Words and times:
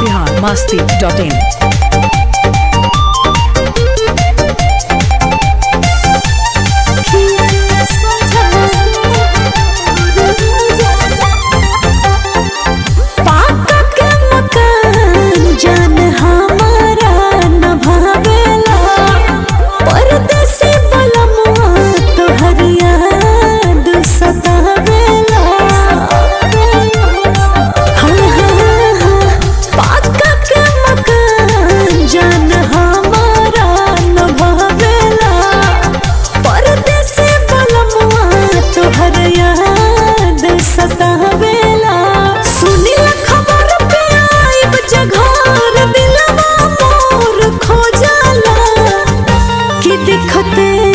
बिहार 0.00 0.40
मस्ती 0.44 0.78
dot 1.02 1.20
in 1.26 1.32
दिखते 50.08 50.87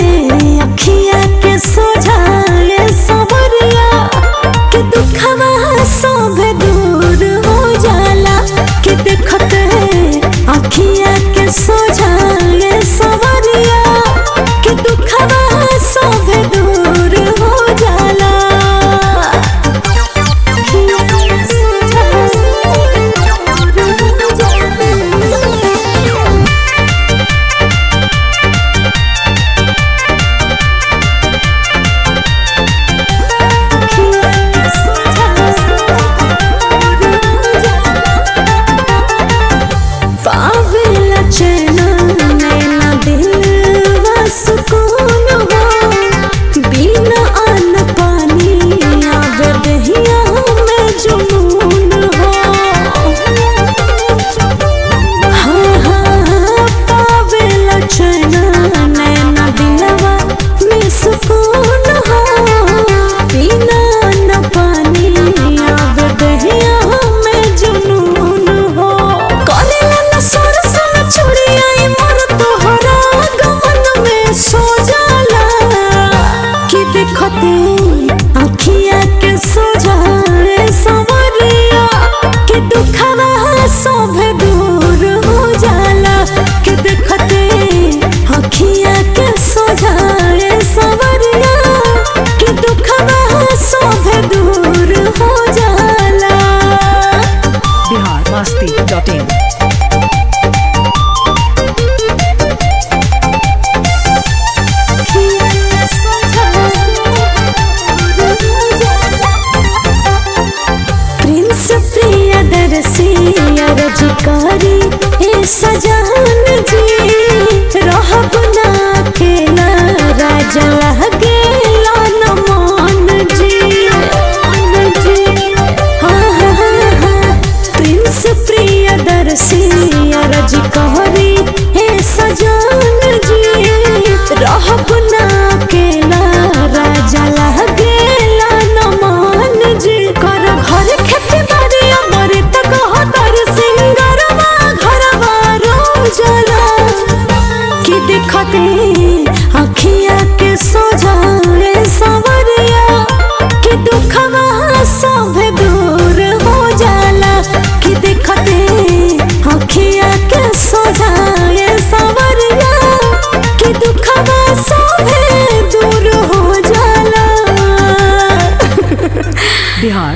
सजा 115.53 115.92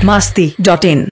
मास्ती 0.09 0.53
डॉट 0.67 0.85
इन 0.85 1.07